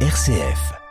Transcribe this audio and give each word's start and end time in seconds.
RCF. 0.00 0.85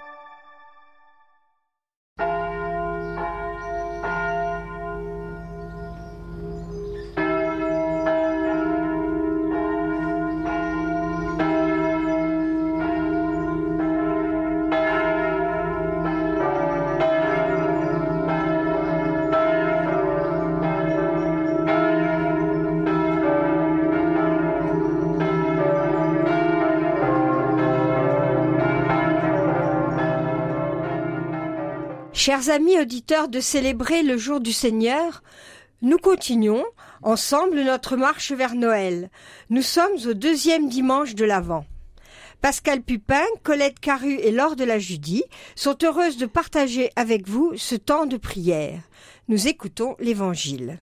Chers 32.26 32.50
amis 32.50 32.80
auditeurs 32.80 33.28
de 33.28 33.40
célébrer 33.40 34.02
le 34.02 34.18
jour 34.18 34.40
du 34.40 34.52
Seigneur, 34.52 35.22
nous 35.84 36.00
continuons 36.00 36.66
ensemble 37.04 37.62
notre 37.62 37.98
marche 37.98 38.32
vers 38.32 38.56
Noël. 38.56 39.12
Nous 39.52 39.62
sommes 39.62 39.96
au 40.08 40.16
deuxième 40.16 40.68
dimanche 40.68 41.14
de 41.14 41.24
l'Avent. 41.24 41.66
Pascal 42.42 42.82
Pupin, 42.82 43.22
Colette 43.44 43.80
Caru 43.80 44.16
et 44.16 44.32
Laure 44.32 44.56
de 44.56 44.64
la 44.64 44.80
Judie 44.80 45.24
sont 45.56 45.78
heureuses 45.84 46.18
de 46.18 46.26
partager 46.26 46.90
avec 46.96 47.28
vous 47.28 47.52
ce 47.58 47.76
temps 47.76 48.08
de 48.08 48.18
prière. 48.18 48.82
Nous 49.28 49.48
écoutons 49.48 49.96
l'Évangile. 50.00 50.80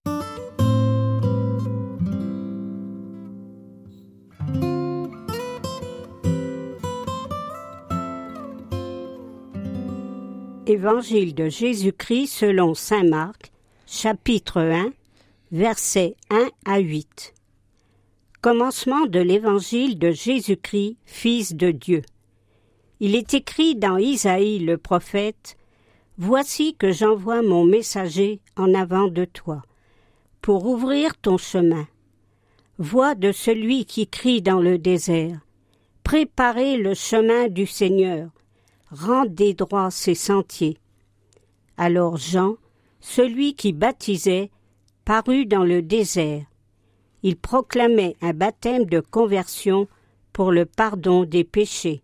Évangile 10.74 11.36
de 11.36 11.50
Jésus-Christ 11.50 12.26
selon 12.26 12.74
Saint 12.74 13.04
Marc, 13.04 13.52
chapitre 13.86 14.60
1, 14.60 14.92
versets 15.52 16.16
1 16.32 16.50
à 16.66 16.80
8. 16.80 17.36
Commencement 18.42 19.06
de 19.06 19.20
l'Évangile 19.20 20.00
de 20.00 20.10
Jésus-Christ, 20.10 20.98
Fils 21.06 21.54
de 21.54 21.70
Dieu. 21.70 22.02
Il 23.00 23.14
est 23.16 23.36
écrit 23.36 23.76
dans 23.76 23.98
Isaïe 23.98 24.58
le 24.58 24.80
prophète 24.80 25.58
Voici 26.18 26.74
que 26.74 26.92
j'envoie 26.92 27.44
mon 27.44 27.66
messager 27.66 28.40
en 28.56 28.74
avant 28.74 29.10
de 29.10 29.26
toi, 29.26 29.62
pour 30.42 30.66
ouvrir 30.66 31.16
ton 31.18 31.38
chemin. 31.38 31.88
Voix 32.80 33.14
de 33.14 33.32
celui 33.32 33.86
qui 33.86 34.08
crie 34.08 34.42
dans 34.42 34.60
le 34.60 34.80
désert 34.80 35.38
Préparez 36.04 36.78
le 36.78 36.96
chemin 36.96 37.48
du 37.48 37.68
Seigneur 37.68 38.32
rendez 38.94 39.54
droit 39.54 39.92
ses 39.92 40.16
sentiers. 40.16 40.78
Alors 41.78 42.18
Jean, 42.18 42.56
celui 43.00 43.56
qui 43.56 43.74
baptisait, 43.74 44.52
parut 45.06 45.46
dans 45.46 45.64
le 45.64 45.82
désert. 45.82 46.46
Il 47.24 47.38
proclamait 47.38 48.16
un 48.22 48.34
baptême 48.34 48.86
de 48.86 49.00
conversion 49.00 49.88
pour 50.32 50.52
le 50.52 50.66
pardon 50.66 51.24
des 51.24 51.44
péchés. 51.44 52.04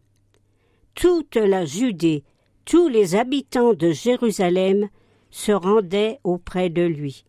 Toute 0.95 1.35
la 1.35 1.65
Judée, 1.65 2.23
tous 2.65 2.87
les 2.87 3.15
habitants 3.15 3.73
de 3.73 3.91
Jérusalem 3.91 4.89
se 5.31 5.51
rendaient 5.51 6.19
auprès 6.23 6.69
de 6.69 6.81
lui. 6.81 7.25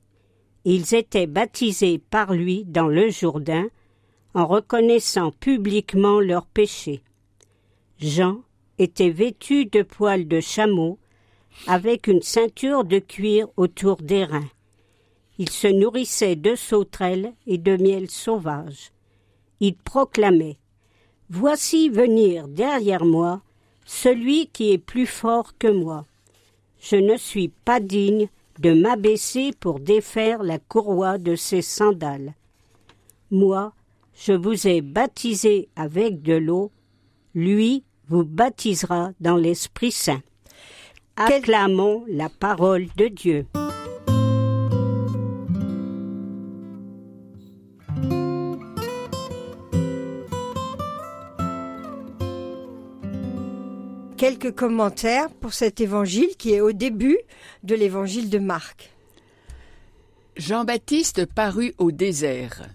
Ils 0.64 0.94
étaient 0.94 1.27
baptisés 1.27 1.98
par 1.98 2.33
lui 2.33 2.64
dans 2.64 2.88
le 2.88 3.11
Jourdain, 3.11 3.69
en 4.34 4.47
reconnaissant 4.47 5.33
publiquement 5.33 6.20
leurs 6.20 6.47
péchés. 6.47 7.03
Jean 7.98 8.42
était 8.81 9.11
vêtu 9.11 9.67
de 9.67 9.83
poils 9.83 10.27
de 10.27 10.41
chameau, 10.41 10.98
avec 11.67 12.06
une 12.06 12.23
ceinture 12.23 12.84
de 12.84 12.98
cuir 12.98 13.47
autour 13.59 13.97
des 13.97 14.25
reins. 14.25 14.48
Il 15.38 15.50
se 15.50 15.69
nourrissait 15.69 16.37
de 16.37 16.54
sauterelles 16.54 17.34
et 17.47 17.59
de 17.59 17.77
miel 17.77 18.10
sauvage. 18.10 18.93
Il 19.60 19.77
proclamait 19.77 20.56
Voici 21.28 21.91
venir 21.91 22.49
derrière 22.49 23.04
moi 23.04 23.43
celui 23.84 24.47
qui 24.47 24.72
est 24.72 24.78
plus 24.78 25.06
fort 25.06 25.56
que 25.59 25.69
moi. 25.69 26.06
Je 26.81 26.97
ne 26.97 27.16
suis 27.16 27.49
pas 27.49 27.81
digne 27.81 28.28
de 28.59 28.72
m'abaisser 28.72 29.53
pour 29.60 29.78
défaire 29.78 30.43
la 30.43 30.59
courroie 30.59 31.19
de 31.19 31.37
ses 31.37 31.62
sandales. 31.62 32.34
Moi, 33.31 33.75
je 34.15 34.33
vous 34.33 34.66
ai 34.66 34.81
baptisé 34.81 35.69
avec 35.77 36.22
de 36.22 36.34
l'eau, 36.34 36.71
lui 37.34 37.84
vous 38.10 38.25
baptisera 38.25 39.12
dans 39.21 39.37
l'Esprit 39.37 39.93
Saint. 39.93 40.21
Acclamons 41.15 42.04
la 42.09 42.28
parole 42.28 42.88
de 42.97 43.06
Dieu. 43.06 43.47
Quelques 54.16 54.54
commentaires 54.54 55.31
pour 55.31 55.53
cet 55.53 55.81
évangile 55.81 56.37
qui 56.37 56.53
est 56.53 56.60
au 56.60 56.72
début 56.72 57.19
de 57.62 57.77
l'évangile 57.77 58.28
de 58.28 58.38
Marc. 58.38 58.91
Jean-Baptiste 60.37 61.27
parut 61.27 61.75
au 61.78 61.92
désert. 61.92 62.66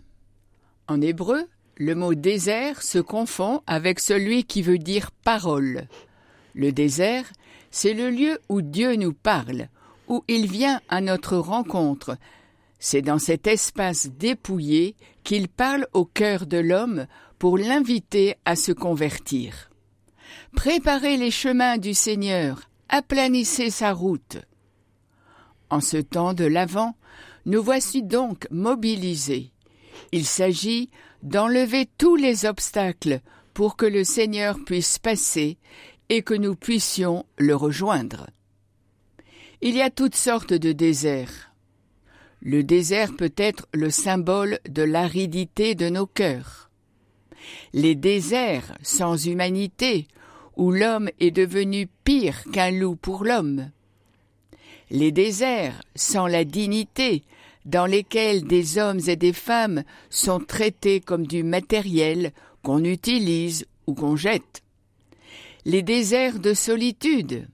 En 0.88 1.02
hébreu, 1.02 1.46
le 1.78 1.96
mot 1.96 2.14
désert 2.14 2.82
se 2.82 3.00
confond 3.00 3.62
avec 3.68 4.00
celui 4.00 4.46
qui 4.46 4.62
veut 4.62 4.78
dire 4.78 5.12
parole. 5.12 5.88
Le 6.54 6.72
désert, 6.72 7.26
c'est 7.70 7.94
le 7.94 8.10
lieu 8.10 8.40
où 8.48 8.62
Dieu 8.62 8.96
nous 8.96 9.14
parle, 9.14 9.68
où 10.08 10.24
il 10.28 10.48
vient 10.48 10.80
à 10.88 11.02
notre 11.02 11.36
rencontre. 11.38 12.18
C'est 12.80 13.02
dans 13.02 13.20
cet 13.20 13.48
espace 13.48 14.08
dépouillé 14.08 14.96
qu'il 15.24 15.50
parle 15.50 15.88
au 15.94 16.06
cœur 16.06 16.46
de 16.46 16.58
l'homme 16.58 17.08
pour 17.40 17.58
l'inviter 17.58 18.36
à 18.46 18.56
se 18.56 18.72
convertir. 18.72 19.70
Préparez 20.56 21.18
les 21.18 21.32
chemins 21.32 21.78
du 21.78 21.94
Seigneur, 21.94 22.70
aplanissez 22.88 23.70
sa 23.70 23.92
route. 23.92 24.38
En 25.70 25.82
ce 25.82 25.98
temps 25.98 26.34
de 26.34 26.46
l'Avent, 26.46 26.96
nous 27.46 27.62
voici 27.62 28.04
donc 28.04 28.48
mobilisés. 28.52 29.52
Il 30.12 30.26
s'agit 30.26 30.90
d'enlever 31.24 31.88
tous 31.98 32.16
les 32.16 32.46
obstacles 32.46 33.22
pour 33.54 33.76
que 33.78 33.86
le 33.86 34.04
Seigneur 34.04 34.58
puisse 34.66 35.00
passer 35.00 35.58
et 36.10 36.22
que 36.22 36.34
nous 36.34 36.56
puissions 36.56 37.26
le 37.38 37.56
rejoindre. 37.56 38.28
Il 39.62 39.76
y 39.76 39.82
a 39.82 39.90
toutes 39.90 40.16
sortes 40.16 40.54
de 40.54 40.72
déserts. 40.72 41.52
Le 42.42 42.64
désert 42.64 43.16
peut 43.16 43.34
être 43.38 43.68
le 43.74 43.90
symbole 43.90 44.60
de 44.70 44.84
l'aridité 44.84 45.74
de 45.74 45.90
nos 45.90 46.06
cœurs. 46.06 46.70
Les 47.74 47.96
déserts 47.96 48.78
sans 48.84 49.26
humanité, 49.26 50.08
où 50.56 50.72
l'homme 50.72 51.10
est 51.20 51.32
devenu 51.32 51.88
pire 52.04 52.44
qu'un 52.52 52.72
loup 52.72 52.96
pour 52.96 53.24
l'homme. 53.24 53.72
Les 54.90 55.12
déserts 55.12 55.82
sans 55.96 56.28
la 56.28 56.44
dignité, 56.44 57.24
dans 57.66 57.86
lesquels 57.86 58.46
des 58.46 58.78
hommes 58.78 59.02
et 59.08 59.16
des 59.16 59.34
femmes 59.34 59.84
sont 60.10 60.40
traités 60.40 61.00
comme 61.00 61.26
du 61.26 61.44
matériel 61.44 62.32
qu'on 62.64 62.84
utilise 62.84 63.66
ou 63.88 63.94
qu'on 63.94 64.16
jette. 64.16 64.62
Les 65.66 65.82
déserts 65.82 66.40
de 66.40 66.54
solitude, 66.54 67.48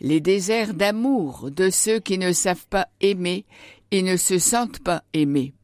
les 0.00 0.20
déserts 0.20 0.74
d'amour 0.74 1.50
de 1.50 1.70
ceux 1.70 1.98
qui 1.98 2.18
ne 2.18 2.32
savent 2.32 2.66
pas 2.68 2.88
aimer 3.00 3.46
et 3.90 4.02
ne 4.02 4.16
se 4.16 4.38
sentent 4.38 4.80
pas 4.80 5.02
aimés. 5.14 5.54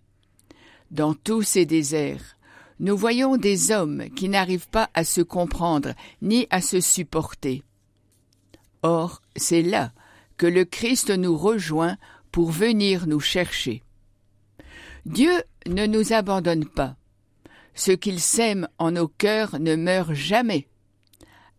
Dans 0.91 1.15
tous 1.15 1.43
ces 1.43 1.67
déserts, 1.67 2.37
nous 2.79 2.97
voyons 2.97 3.37
des 3.37 3.71
hommes 3.71 4.09
qui 4.17 4.31
n'arrivent 4.31 4.71
pas 4.71 4.89
à 4.95 5.05
se 5.05 5.21
comprendre 5.21 5.93
ni 6.23 6.47
à 6.51 6.63
se 6.63 6.81
supporter. 6.81 7.63
Or, 8.83 9.21
c'est 9.37 9.63
là 9.63 9.93
que 10.39 10.47
le 10.47 10.65
Christ 10.65 11.11
nous 11.11 11.37
rejoint 11.37 11.99
pour 12.33 12.51
venir 12.51 13.07
nous 13.07 13.21
chercher. 13.21 13.83
Dieu 15.07 15.33
ne 15.67 15.87
nous 15.87 16.13
abandonne 16.13 16.67
pas. 16.67 16.97
Ce 17.75 17.93
qu'il 17.93 18.21
sème 18.21 18.69
en 18.79 18.93
nos 18.93 19.09
cœurs 19.09 19.59
ne 19.59 19.77
meurt 19.77 20.13
jamais. 20.13 20.67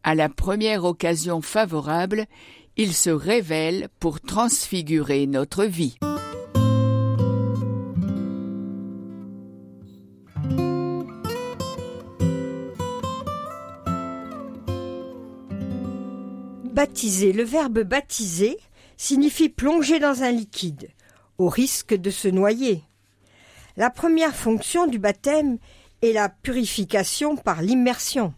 À 0.04 0.16
la 0.16 0.30
première 0.30 0.84
occasion 0.84 1.42
favorable, 1.42 2.26
il 2.78 2.94
se 2.94 3.10
révèle 3.10 3.90
pour 4.00 4.20
transfigurer 4.22 5.28
notre 5.28 5.66
vie. 5.66 5.98
Baptiser, 16.74 17.34
le 17.34 17.44
verbe 17.44 17.84
baptiser 17.84 18.58
signifie 19.02 19.50
plonger 19.50 19.98
dans 19.98 20.22
un 20.22 20.30
liquide, 20.30 20.92
au 21.40 21.50
risque 21.50 21.96
de 21.96 22.12
se 22.12 22.28
noyer. 22.28 22.84
La 23.76 23.90
première 23.90 24.36
fonction 24.36 24.86
du 24.86 25.00
baptême 25.00 25.58
est 26.04 26.14
la 26.14 26.30
purification 26.30 27.36
par 27.36 27.64
l'immersion. 27.64 28.36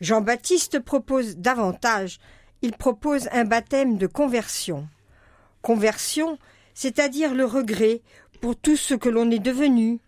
Jean-Baptiste 0.00 0.78
propose 0.78 1.36
davantage, 1.36 2.18
il 2.62 2.72
propose 2.72 3.28
un 3.30 3.44
baptême 3.44 3.98
de 3.98 4.06
conversion. 4.06 4.88
Conversion, 5.60 6.38
c'est-à-dire 6.72 7.34
le 7.34 7.44
regret 7.44 8.00
pour 8.40 8.56
tout 8.56 8.76
ce 8.76 8.94
que 8.94 9.10
l'on 9.10 9.30
est 9.30 9.38
devenu. 9.38 10.00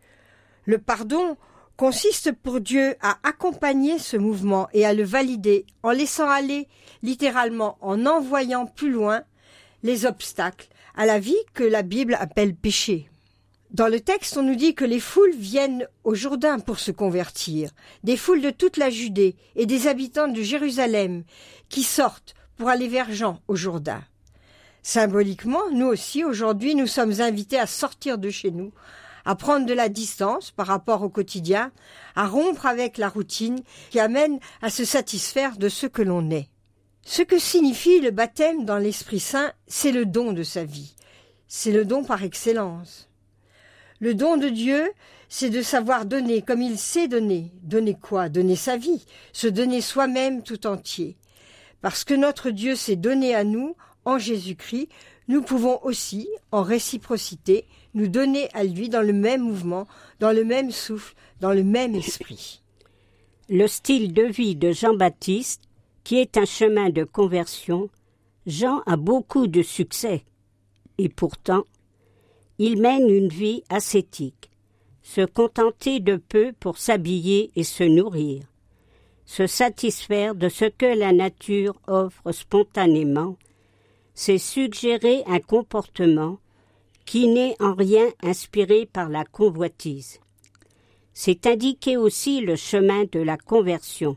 Le 0.64 0.78
pardon 0.78 1.36
consiste 1.76 2.32
pour 2.32 2.62
Dieu 2.62 2.96
à 3.02 3.18
accompagner 3.24 3.98
ce 3.98 4.16
mouvement 4.16 4.68
et 4.72 4.86
à 4.86 4.94
le 4.94 5.04
valider 5.04 5.66
en 5.82 5.90
laissant 5.90 6.30
aller, 6.30 6.66
littéralement 7.02 7.76
en 7.82 8.06
envoyant 8.06 8.64
plus 8.64 8.90
loin, 8.90 9.22
les 9.82 10.06
obstacles 10.06 10.68
à 10.94 11.06
la 11.06 11.18
vie 11.18 11.36
que 11.54 11.64
la 11.64 11.82
Bible 11.82 12.16
appelle 12.20 12.54
péché. 12.54 13.08
Dans 13.70 13.88
le 13.88 14.00
texte, 14.00 14.36
on 14.36 14.42
nous 14.42 14.54
dit 14.54 14.74
que 14.74 14.84
les 14.84 15.00
foules 15.00 15.34
viennent 15.34 15.86
au 16.04 16.14
Jourdain 16.14 16.58
pour 16.58 16.78
se 16.78 16.90
convertir, 16.90 17.70
des 18.04 18.18
foules 18.18 18.42
de 18.42 18.50
toute 18.50 18.76
la 18.76 18.90
Judée 18.90 19.34
et 19.56 19.64
des 19.64 19.86
habitants 19.86 20.28
de 20.28 20.42
Jérusalem 20.42 21.24
qui 21.70 21.82
sortent 21.82 22.34
pour 22.56 22.68
aller 22.68 22.88
vers 22.88 23.10
Jean 23.10 23.40
au 23.48 23.56
Jourdain. 23.56 24.02
Symboliquement, 24.82 25.70
nous 25.72 25.86
aussi, 25.86 26.22
aujourd'hui, 26.22 26.74
nous 26.74 26.86
sommes 26.86 27.22
invités 27.22 27.58
à 27.58 27.66
sortir 27.66 28.18
de 28.18 28.28
chez 28.28 28.50
nous, 28.50 28.72
à 29.24 29.36
prendre 29.36 29.64
de 29.64 29.72
la 29.72 29.88
distance 29.88 30.50
par 30.50 30.66
rapport 30.66 31.02
au 31.02 31.08
quotidien, 31.08 31.72
à 32.14 32.26
rompre 32.26 32.66
avec 32.66 32.98
la 32.98 33.08
routine 33.08 33.62
qui 33.90 34.00
amène 34.00 34.38
à 34.60 34.68
se 34.68 34.84
satisfaire 34.84 35.56
de 35.56 35.70
ce 35.70 35.86
que 35.86 36.02
l'on 36.02 36.30
est. 36.30 36.51
Ce 37.04 37.22
que 37.22 37.38
signifie 37.38 38.00
le 38.00 38.10
baptême 38.10 38.64
dans 38.64 38.78
l'Esprit 38.78 39.20
Saint, 39.20 39.52
c'est 39.66 39.92
le 39.92 40.06
don 40.06 40.32
de 40.32 40.44
sa 40.44 40.64
vie. 40.64 40.94
C'est 41.48 41.72
le 41.72 41.84
don 41.84 42.04
par 42.04 42.22
excellence. 42.22 43.08
Le 43.98 44.14
don 44.14 44.36
de 44.36 44.48
Dieu, 44.48 44.90
c'est 45.28 45.50
de 45.50 45.62
savoir 45.62 46.06
donner 46.06 46.42
comme 46.42 46.62
il 46.62 46.78
sait 46.78 47.08
donner. 47.08 47.52
Donner 47.62 47.94
quoi? 47.94 48.28
Donner 48.28 48.56
sa 48.56 48.76
vie, 48.76 49.04
se 49.32 49.48
donner 49.48 49.80
soi-même 49.80 50.42
tout 50.42 50.66
entier. 50.66 51.16
Parce 51.80 52.04
que 52.04 52.14
notre 52.14 52.50
Dieu 52.50 52.76
s'est 52.76 52.96
donné 52.96 53.34
à 53.34 53.42
nous 53.42 53.76
en 54.04 54.18
Jésus-Christ, 54.18 54.88
nous 55.28 55.42
pouvons 55.42 55.78
aussi, 55.82 56.28
en 56.50 56.62
réciprocité, 56.62 57.66
nous 57.94 58.08
donner 58.08 58.48
à 58.54 58.64
lui 58.64 58.88
dans 58.88 59.02
le 59.02 59.12
même 59.12 59.42
mouvement, 59.42 59.86
dans 60.20 60.32
le 60.32 60.44
même 60.44 60.70
souffle, 60.70 61.14
dans 61.40 61.52
le 61.52 61.64
même 61.64 61.94
esprit. 61.94 62.62
Le 63.48 63.66
style 63.66 64.12
de 64.12 64.22
vie 64.22 64.56
de 64.56 64.72
Jean-Baptiste, 64.72 65.62
qui 66.04 66.18
est 66.18 66.36
un 66.36 66.44
chemin 66.44 66.90
de 66.90 67.04
conversion, 67.04 67.88
Jean 68.46 68.82
a 68.86 68.96
beaucoup 68.96 69.46
de 69.46 69.62
succès. 69.62 70.24
Et 70.98 71.08
pourtant, 71.08 71.64
il 72.58 72.80
mène 72.80 73.08
une 73.08 73.28
vie 73.28 73.62
ascétique, 73.68 74.50
se 75.02 75.24
contenter 75.24 76.00
de 76.00 76.16
peu 76.16 76.52
pour 76.58 76.78
s'habiller 76.78 77.50
et 77.56 77.64
se 77.64 77.84
nourrir, 77.84 78.42
se 79.24 79.46
satisfaire 79.46 80.34
de 80.34 80.48
ce 80.48 80.66
que 80.66 80.86
la 80.86 81.12
nature 81.12 81.80
offre 81.86 82.32
spontanément, 82.32 83.36
c'est 84.14 84.38
suggérer 84.38 85.22
un 85.26 85.40
comportement 85.40 86.38
qui 87.06 87.28
n'est 87.28 87.56
en 87.60 87.74
rien 87.74 88.06
inspiré 88.22 88.86
par 88.86 89.08
la 89.08 89.24
convoitise. 89.24 90.20
C'est 91.14 91.46
indiquer 91.46 91.96
aussi 91.96 92.40
le 92.40 92.56
chemin 92.56 93.04
de 93.10 93.20
la 93.20 93.36
conversion. 93.36 94.16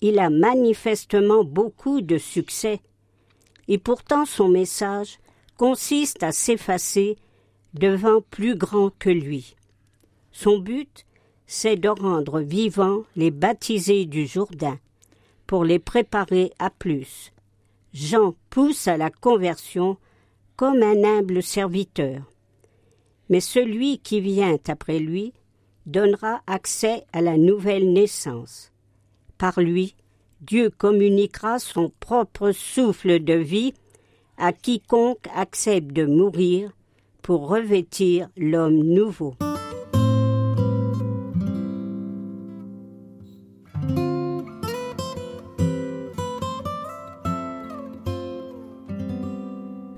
Il 0.00 0.18
a 0.18 0.30
manifestement 0.30 1.44
beaucoup 1.44 2.00
de 2.00 2.18
succès, 2.18 2.80
et 3.66 3.78
pourtant 3.78 4.24
son 4.24 4.48
message 4.48 5.18
consiste 5.56 6.22
à 6.22 6.32
s'effacer 6.32 7.16
devant 7.74 8.20
plus 8.30 8.54
grand 8.54 8.90
que 8.98 9.10
lui. 9.10 9.56
Son 10.32 10.58
but, 10.58 11.04
c'est 11.46 11.76
de 11.76 11.88
rendre 11.88 12.40
vivants 12.40 13.02
les 13.16 13.30
baptisés 13.30 14.04
du 14.04 14.26
Jourdain, 14.26 14.78
pour 15.46 15.64
les 15.64 15.78
préparer 15.78 16.52
à 16.58 16.70
plus. 16.70 17.32
Jean 17.92 18.34
pousse 18.50 18.86
à 18.86 18.96
la 18.96 19.10
conversion 19.10 19.96
comme 20.56 20.82
un 20.82 21.04
humble 21.04 21.42
serviteur. 21.42 22.20
Mais 23.28 23.40
celui 23.40 23.98
qui 23.98 24.20
vient 24.20 24.56
après 24.68 24.98
lui 24.98 25.32
donnera 25.86 26.42
accès 26.46 27.04
à 27.12 27.22
la 27.22 27.36
nouvelle 27.36 27.92
naissance. 27.92 28.72
Par 29.38 29.60
lui, 29.60 29.94
Dieu 30.40 30.68
communiquera 30.68 31.60
son 31.60 31.92
propre 32.00 32.50
souffle 32.50 33.22
de 33.22 33.34
vie 33.34 33.72
à 34.36 34.52
quiconque 34.52 35.26
accepte 35.32 35.92
de 35.92 36.04
mourir 36.04 36.72
pour 37.22 37.48
revêtir 37.48 38.28
l'homme 38.36 38.78
nouveau. 38.78 39.34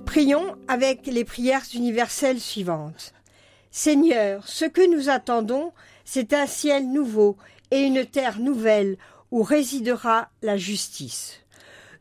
Prions 0.04 0.54
avec 0.68 1.06
les 1.06 1.24
prières 1.24 1.64
universelles 1.74 2.40
suivantes. 2.40 3.14
Seigneur, 3.70 4.46
ce 4.46 4.66
que 4.66 4.86
nous 4.94 5.08
attendons, 5.08 5.72
c'est 6.04 6.34
un 6.34 6.46
ciel 6.46 6.92
nouveau 6.92 7.36
et 7.70 7.80
une 7.80 8.04
terre 8.04 8.38
nouvelle 8.38 8.98
où 9.30 9.42
résidera 9.42 10.28
la 10.42 10.56
justice. 10.56 11.40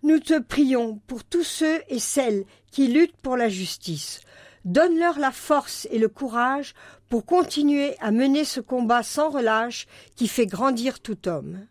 Nous 0.02 0.20
te 0.20 0.40
prions 0.40 1.00
pour 1.08 1.24
tous 1.24 1.44
ceux 1.44 1.82
et 1.90 2.00
celles 2.00 2.46
qui 2.72 2.88
luttent 2.88 3.18
pour 3.18 3.38
la 3.38 3.50
justice. 3.50 4.22
Donne-leur 4.66 5.20
la 5.20 5.32
force 5.32 5.88
et 5.92 6.00
le 6.00 6.10
courage 6.10 6.74
pour 7.10 7.26
continuer 7.26 7.96
à 8.00 8.12
mener 8.12 8.46
ce 8.46 8.60
combat 8.60 9.04
sans 9.04 9.30
relâche 9.30 9.88
qui 10.16 10.28
fait 10.28 10.46
grandir 10.46 11.00
tout 11.00 11.28
homme. 11.28 11.66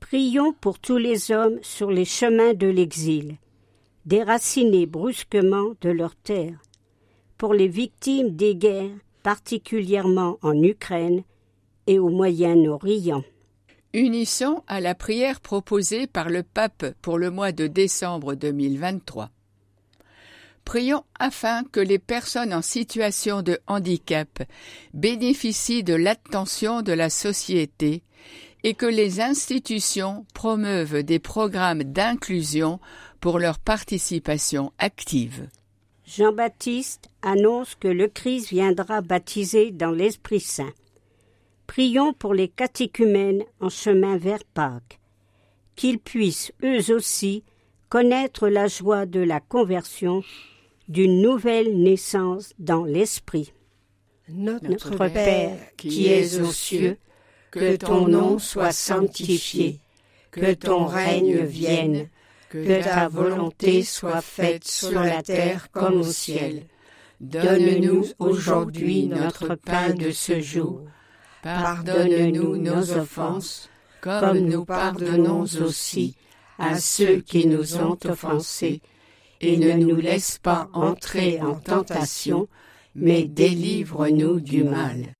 Prions 0.00 0.52
pour 0.52 0.78
tous 0.78 0.98
les 0.98 1.32
hommes 1.32 1.58
sur 1.62 1.90
les 1.90 2.04
chemins 2.04 2.52
de 2.54 2.66
l'exil, 2.66 3.38
déracinés 4.04 4.86
brusquement 4.86 5.72
de 5.80 5.90
leur 5.90 6.14
terre, 6.16 6.60
pour 7.38 7.54
les 7.54 7.68
victimes 7.68 8.36
des 8.36 8.54
guerres, 8.54 8.90
particulièrement 9.22 10.38
en 10.42 10.60
Ukraine 10.62 11.22
et 11.86 11.98
au 11.98 12.10
Moyen-Orient. 12.10 13.24
Unissons 13.94 14.62
à 14.68 14.80
la 14.80 14.94
prière 14.94 15.40
proposée 15.40 16.06
par 16.06 16.30
le 16.30 16.42
pape 16.42 16.94
pour 17.02 17.18
le 17.18 17.30
mois 17.30 17.52
de 17.52 17.66
décembre 17.66 18.34
2023. 18.34 19.30
Prions 20.64 21.04
afin 21.18 21.64
que 21.64 21.80
les 21.80 21.98
personnes 21.98 22.54
en 22.54 22.62
situation 22.62 23.42
de 23.42 23.58
handicap 23.66 24.44
bénéficient 24.94 25.84
de 25.84 25.92
l'attention 25.92 26.80
de 26.80 26.92
la 26.92 27.10
société 27.10 28.02
et 28.64 28.72
que 28.72 28.86
les 28.86 29.20
institutions 29.20 30.24
promeuvent 30.32 31.02
des 31.02 31.18
programmes 31.18 31.82
d'inclusion 31.82 32.80
pour 33.20 33.38
leur 33.38 33.58
participation 33.58 34.72
active. 34.78 35.48
Jean-Baptiste 36.06 37.10
annonce 37.20 37.74
que 37.74 37.88
le 37.88 38.08
Christ 38.08 38.48
viendra 38.48 39.02
baptiser 39.02 39.70
dans 39.70 39.90
l'Esprit 39.90 40.40
Saint. 40.40 40.72
Prions 41.66 42.12
pour 42.12 42.34
les 42.34 42.48
catéchumènes 42.48 43.44
en 43.60 43.68
chemin 43.68 44.16
vers 44.16 44.44
Pâques, 44.44 45.00
qu'ils 45.76 45.98
puissent 45.98 46.52
eux 46.62 46.94
aussi 46.94 47.44
connaître 47.88 48.48
la 48.48 48.68
joie 48.68 49.06
de 49.06 49.20
la 49.20 49.40
conversion, 49.40 50.22
d'une 50.88 51.22
nouvelle 51.22 51.80
naissance 51.82 52.52
dans 52.58 52.84
l'Esprit. 52.84 53.52
Notre, 54.28 55.08
Père 55.08 55.58
qui 55.76 56.08
es 56.08 56.40
aux 56.40 56.52
cieux, 56.52 56.96
que 57.50 57.76
ton 57.76 58.08
nom 58.08 58.38
soit 58.38 58.72
sanctifié, 58.72 59.78
que 60.30 60.54
ton 60.54 60.86
règne 60.86 61.44
vienne 61.44 62.08
que 62.52 62.82
ta 62.82 63.08
volonté 63.08 63.82
soit 63.82 64.20
faite 64.20 64.68
sur 64.68 65.00
la 65.00 65.22
terre 65.22 65.70
comme 65.72 66.00
au 66.00 66.04
ciel. 66.04 66.64
Donne-nous 67.20 68.04
aujourd'hui 68.18 69.06
notre 69.06 69.54
pain 69.54 69.94
de 69.94 70.10
ce 70.10 70.40
jour. 70.40 70.82
Pardonne-nous 71.42 72.56
nos 72.56 72.92
offenses, 72.92 73.68
comme 74.00 74.38
nous 74.38 74.64
pardonnons 74.64 75.42
aussi 75.42 76.14
à 76.56 76.78
ceux 76.78 77.16
qui 77.16 77.48
nous 77.48 77.76
ont 77.78 77.98
offensés, 78.04 78.80
et 79.40 79.56
ne 79.56 79.72
nous 79.72 79.96
laisse 79.96 80.38
pas 80.38 80.68
entrer 80.72 81.40
en 81.42 81.56
tentation, 81.56 82.46
mais 82.94 83.24
délivre-nous 83.24 84.38
du 84.38 84.62
mal. 84.62 85.14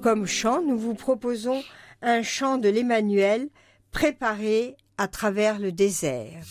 Comme 0.00 0.26
chant, 0.26 0.62
nous 0.62 0.78
vous 0.78 0.94
proposons 0.94 1.62
un 2.00 2.22
chant 2.22 2.56
de 2.56 2.68
l'Emmanuel 2.70 3.48
préparé 3.92 4.76
à 4.98 5.08
travers 5.08 5.58
le 5.58 5.72
désert. 5.72 6.44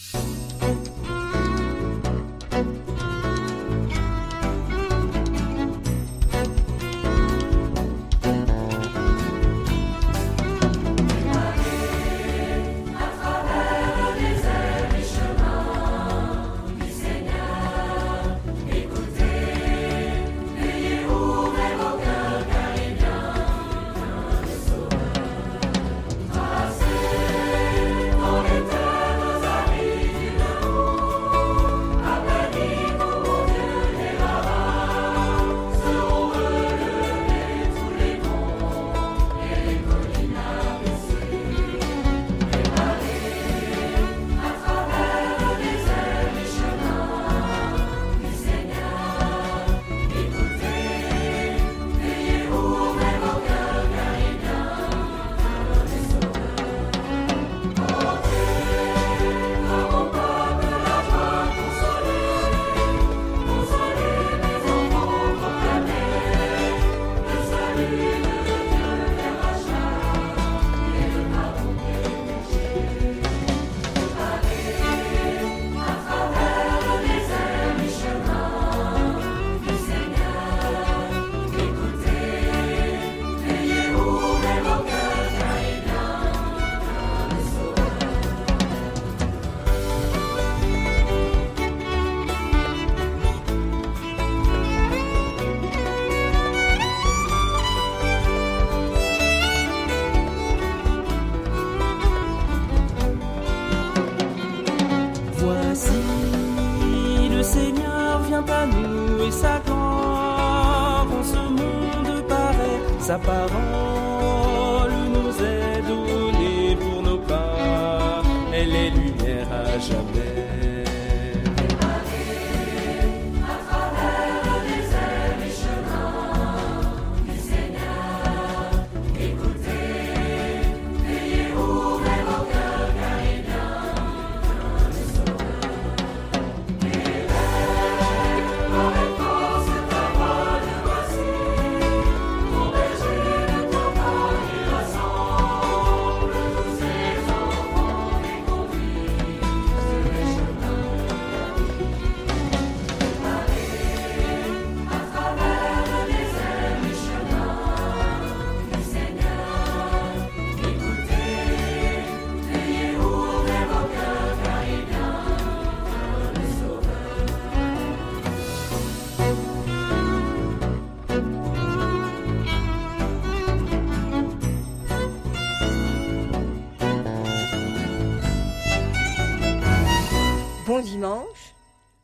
À 119.50 119.80
jamais. 119.80 120.71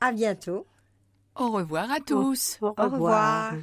À 0.07 0.11
bientôt. 0.13 0.65
Au 1.35 1.51
revoir 1.51 1.91
à 1.91 1.99
tous. 1.99 2.57
Au 2.61 2.67
Au 2.67 2.89
revoir. 2.89 3.53